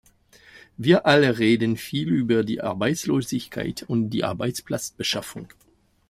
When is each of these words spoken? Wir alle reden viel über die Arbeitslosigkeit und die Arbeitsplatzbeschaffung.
Wir 0.77 1.05
alle 1.05 1.37
reden 1.37 1.77
viel 1.77 2.09
über 2.11 2.43
die 2.43 2.59
Arbeitslosigkeit 2.59 3.83
und 3.83 4.09
die 4.09 4.23
Arbeitsplatzbeschaffung. 4.23 5.49